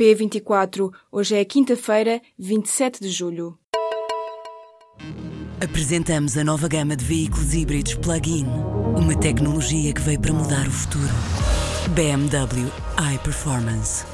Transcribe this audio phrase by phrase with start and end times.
[0.00, 0.90] P24.
[1.12, 3.58] Hoje é quinta-feira, 27 de julho.
[5.62, 8.46] Apresentamos a nova gama de veículos híbridos plug-in.
[8.96, 11.12] Uma tecnologia que veio para mudar o futuro.
[11.94, 12.66] BMW
[13.14, 14.06] iPerformance.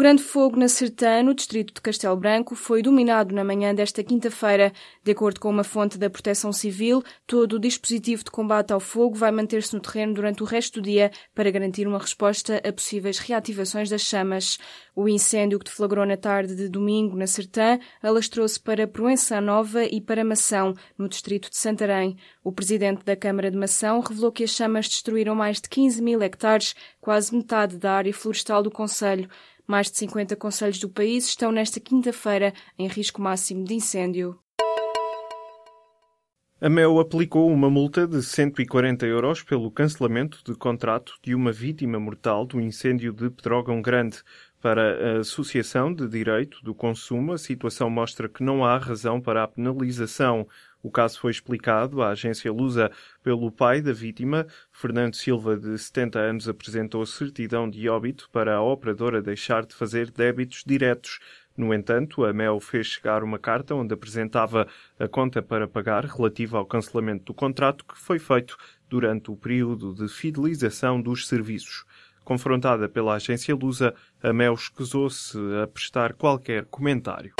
[0.00, 4.72] Grande fogo na Sertã, no distrito de Castelo Branco, foi dominado na manhã desta quinta-feira.
[5.04, 9.14] De acordo com uma fonte da Proteção Civil, todo o dispositivo de combate ao fogo
[9.14, 13.18] vai manter-se no terreno durante o resto do dia para garantir uma resposta a possíveis
[13.18, 14.56] reativações das chamas.
[14.96, 20.00] O incêndio que deflagrou na tarde de domingo na Sertã alastrou-se para Proença Nova e
[20.00, 22.16] para Mação, no distrito de Santarém.
[22.42, 26.22] O presidente da Câmara de Mação revelou que as chamas destruíram mais de 15 mil
[26.22, 29.28] hectares, quase metade da área florestal do Conselho.
[29.70, 34.36] Mais de 50 conselhos do país estão nesta quinta-feira em risco máximo de incêndio.
[36.60, 42.00] A MEL aplicou uma multa de 140 euros pelo cancelamento de contrato de uma vítima
[42.00, 44.18] mortal do incêndio de Pedrógão Grande.
[44.60, 49.44] Para a Associação de Direito do Consumo, a situação mostra que não há razão para
[49.44, 50.48] a penalização.
[50.82, 52.90] O caso foi explicado à agência Lusa
[53.22, 54.46] pelo pai da vítima.
[54.72, 60.10] Fernando Silva, de 70 anos, apresentou certidão de óbito para a operadora deixar de fazer
[60.10, 61.18] débitos diretos.
[61.54, 64.66] No entanto, a MEL fez chegar uma carta onde apresentava
[64.98, 68.56] a conta para pagar relativa ao cancelamento do contrato que foi feito
[68.88, 71.84] durante o período de fidelização dos serviços.
[72.24, 77.34] Confrontada pela agência Lusa, a MEL escusou-se a prestar qualquer comentário.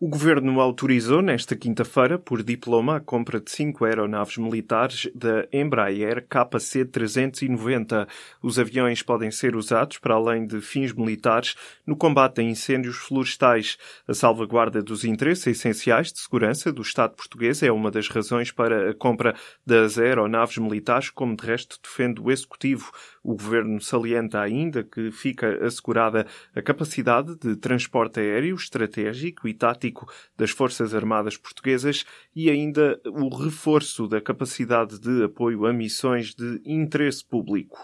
[0.00, 6.24] O governo autorizou nesta quinta-feira, por diploma, a compra de cinco aeronaves militares da Embraer
[6.28, 8.06] KC-390.
[8.40, 13.76] Os aviões podem ser usados, para além de fins militares, no combate a incêndios florestais.
[14.06, 18.90] A salvaguarda dos interesses essenciais de segurança do Estado português é uma das razões para
[18.90, 19.34] a compra
[19.66, 22.92] das aeronaves militares, como de resto defende o Executivo.
[23.24, 26.24] O governo salienta ainda que fica assegurada
[26.54, 29.87] a capacidade de transporte aéreo estratégico e tático
[30.36, 32.04] das Forças Armadas Portuguesas
[32.34, 37.78] e ainda o reforço da capacidade de apoio a missões de interesse público.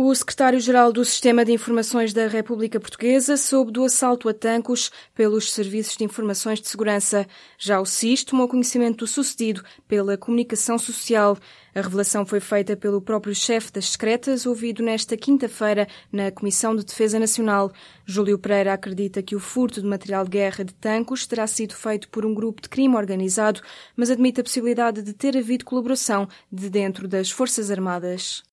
[0.00, 5.52] O secretário-geral do Sistema de Informações da República Portuguesa soube do assalto a tancos pelos
[5.52, 7.26] Serviços de Informações de Segurança.
[7.58, 11.36] Já o SIS tomou conhecimento do sucedido pela comunicação social.
[11.74, 16.84] A revelação foi feita pelo próprio chefe das secretas, ouvido nesta quinta-feira na Comissão de
[16.84, 17.72] Defesa Nacional.
[18.06, 22.08] Júlio Pereira acredita que o furto de material de guerra de tancos terá sido feito
[22.08, 23.60] por um grupo de crime organizado,
[23.96, 28.47] mas admite a possibilidade de ter havido colaboração de dentro das Forças Armadas.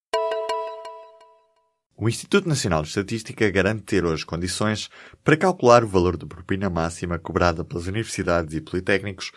[1.97, 4.89] O Instituto Nacional de Estatística garante ter hoje condições
[5.23, 9.31] para calcular o valor da propina máxima cobrada pelas universidades e politécnicos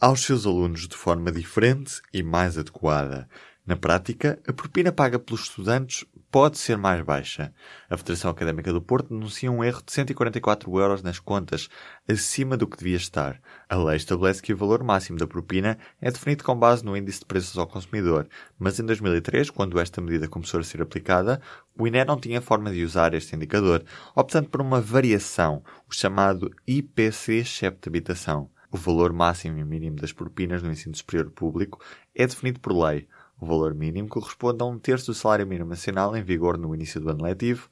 [0.00, 3.28] aos seus alunos de forma diferente e mais adequada.
[3.66, 7.52] Na prática, a propina paga pelos estudantes pode ser mais baixa.
[7.90, 11.68] A Federação Académica do Porto denuncia um erro de 144 euros nas contas,
[12.08, 13.40] acima do que devia estar.
[13.68, 17.18] A lei estabelece que o valor máximo da propina é definido com base no índice
[17.18, 21.40] de preços ao consumidor, mas em 2003, quando esta medida começou a ser aplicada,
[21.76, 23.84] o INE não tinha forma de usar este indicador,
[24.14, 28.48] optando por uma variação, o chamado IPC chefe de habitação.
[28.70, 31.82] O valor máximo e mínimo das propinas no ensino superior público
[32.14, 33.08] é definido por lei.
[33.40, 37.00] O valor mínimo corresponde a um terço do salário mínimo nacional em vigor no início
[37.00, 37.68] do ano letivo.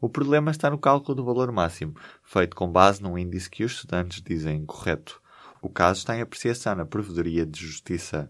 [0.00, 3.72] O problema está no cálculo do valor máximo, feito com base num índice que os
[3.72, 5.20] estudantes dizem correto.
[5.60, 8.28] O caso está em apreciação na Provedoria de Justiça.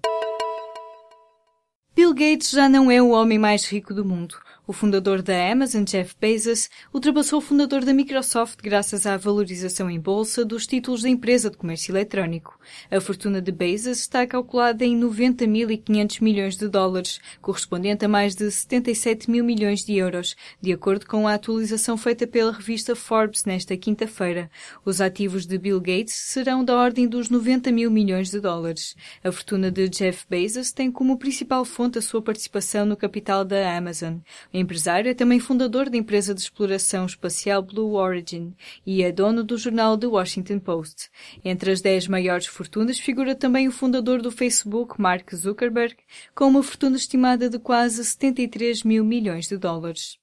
[1.94, 4.34] Bill Gates já não é o homem mais rico do mundo.
[4.64, 9.98] O fundador da Amazon, Jeff Bezos, ultrapassou o fundador da Microsoft graças à valorização em
[9.98, 12.56] bolsa dos títulos da empresa de comércio eletrónico.
[12.88, 18.48] A fortuna de Bezos está calculada em 90.500 milhões de dólares, correspondente a mais de
[18.48, 23.76] 77 mil milhões de euros, de acordo com a atualização feita pela revista Forbes nesta
[23.76, 24.48] quinta-feira.
[24.84, 28.94] Os ativos de Bill Gates serão da ordem dos 90 mil milhões de dólares.
[29.24, 33.76] A fortuna de Jeff Bezos tem como principal fonte a sua participação no capital da
[33.76, 34.18] Amazon.
[34.54, 38.54] Empresário é também fundador da empresa de exploração espacial Blue Origin
[38.84, 41.10] e é dono do jornal The Washington Post.
[41.42, 45.96] Entre as dez maiores fortunas figura também o fundador do Facebook, Mark Zuckerberg,
[46.34, 50.21] com uma fortuna estimada de quase 73 mil milhões de dólares.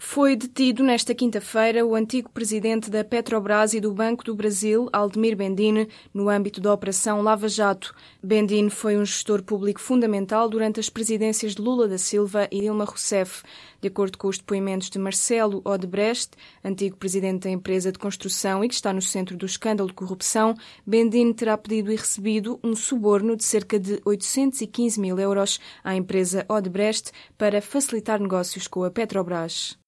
[0.00, 5.36] Foi detido nesta quinta-feira o antigo presidente da Petrobras e do Banco do Brasil, Aldemir
[5.36, 7.92] Bendine, no âmbito da Operação Lava Jato.
[8.22, 12.84] Bendine foi um gestor público fundamental durante as presidências de Lula da Silva e Dilma
[12.84, 13.42] Rousseff.
[13.80, 16.30] De acordo com os depoimentos de Marcelo Odebrecht,
[16.64, 20.54] antigo presidente da empresa de construção e que está no centro do escândalo de corrupção,
[20.84, 26.44] Bendine terá pedido e recebido um suborno de cerca de 815 mil euros à empresa
[26.48, 29.78] Odebrecht para facilitar negócios com a Petrobras.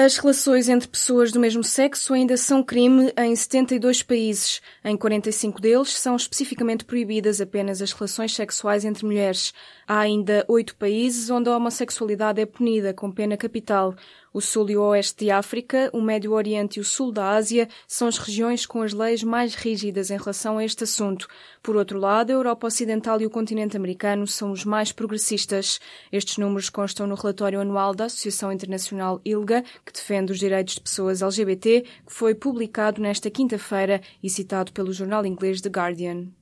[0.00, 4.62] As relações entre pessoas do mesmo sexo ainda são crime em 72 países.
[4.84, 9.52] Em 45 deles são especificamente proibidas apenas as relações sexuais entre mulheres.
[9.88, 13.96] Há ainda oito países onde a homossexualidade é punida com pena capital.
[14.32, 17.68] O sul e o oeste de África, o Médio Oriente e o sul da Ásia
[17.86, 21.26] são as regiões com as leis mais rígidas em relação a este assunto.
[21.62, 25.80] Por outro lado, a Europa Ocidental e o continente americano são os mais progressistas.
[26.12, 30.80] Estes números constam no relatório anual da Associação Internacional ILGA, que defende os direitos de
[30.80, 36.37] pessoas LGBT, que foi publicado nesta quinta-feira e citado pelo jornal inglês The Guardian.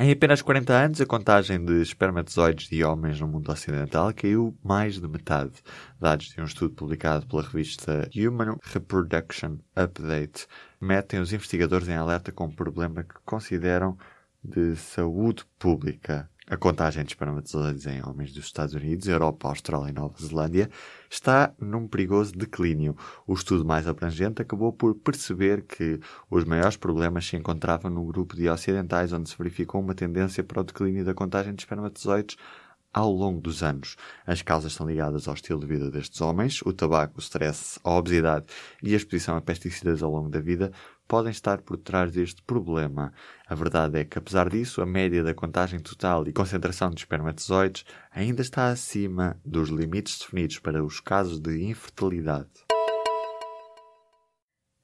[0.00, 5.00] Em apenas 40 anos, a contagem de espermatozoides de homens no mundo ocidental caiu mais
[5.00, 5.54] de metade.
[5.98, 10.46] Dados de um estudo publicado pela revista Human Reproduction Update
[10.80, 13.98] metem os investigadores em alerta com um problema que consideram
[14.40, 16.30] de saúde pública.
[16.50, 20.70] A contagem de espermatozoides em homens dos Estados Unidos, Europa, Austrália e Nova Zelândia
[21.10, 22.96] está num perigoso declínio.
[23.26, 26.00] O estudo mais abrangente acabou por perceber que
[26.30, 30.62] os maiores problemas se encontravam no grupo de ocidentais, onde se verificou uma tendência para
[30.62, 32.38] o declínio da contagem de espermatozoides
[32.94, 33.96] ao longo dos anos.
[34.26, 37.90] As causas estão ligadas ao estilo de vida destes homens, o tabaco, o stress, a
[37.90, 38.46] obesidade
[38.82, 40.72] e a exposição a pesticidas ao longo da vida
[41.08, 43.12] podem estar por trás deste problema.
[43.48, 47.84] A verdade é que, apesar disso, a média da contagem total e concentração de espermatozoides
[48.12, 52.67] ainda está acima dos limites definidos para os casos de infertilidade.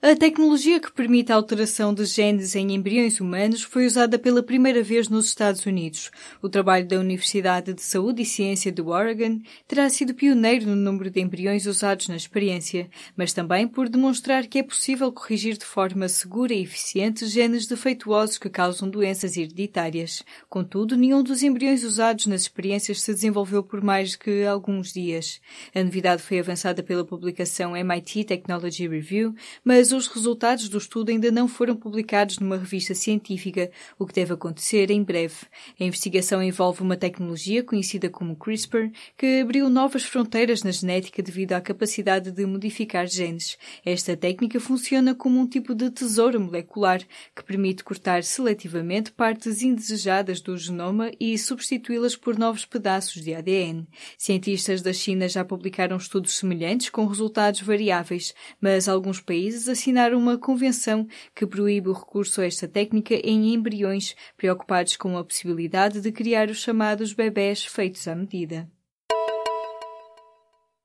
[0.07, 4.83] A tecnologia que permite a alteração de genes em embriões humanos foi usada pela primeira
[4.83, 6.11] vez nos Estados Unidos.
[6.43, 11.11] O trabalho da Universidade de Saúde e Ciência de Oregon terá sido pioneiro no número
[11.11, 16.07] de embriões usados na experiência, mas também por demonstrar que é possível corrigir de forma
[16.07, 20.23] segura e eficiente genes defeituosos que causam doenças hereditárias.
[20.51, 25.41] Contudo, nenhum dos embriões usados nas experiências se desenvolveu por mais que alguns dias.
[25.75, 29.35] A novidade foi avançada pela publicação MIT Technology Review,
[29.65, 34.33] mas os resultados do estudo ainda não foram publicados numa revista científica, o que deve
[34.33, 35.37] acontecer em breve.
[35.81, 41.53] A investigação envolve uma tecnologia conhecida como CRISPR, que abriu novas fronteiras na genética devido
[41.53, 43.57] à capacidade de modificar genes.
[43.85, 47.01] Esta técnica funciona como um tipo de tesouro molecular
[47.35, 53.87] que permite cortar seletivamente partes indesejadas do genoma e substituí-las por novos pedaços de ADN.
[54.19, 60.39] Cientistas da China já publicaram estudos semelhantes com resultados variáveis, mas alguns países assinar uma
[60.39, 66.11] convenção que proíbe o recurso a esta técnica em embriões preocupados com a possibilidade de
[66.11, 68.69] criar os chamados bebés feitos à medida.